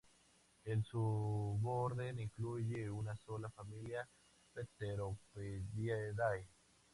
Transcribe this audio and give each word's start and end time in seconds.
El 0.63 0.83
suborden 0.83 2.17
incluye 2.17 2.89
una 2.89 3.15
sola 3.17 3.51
familia, 3.51 4.09
Pteropodidae. 4.51 6.47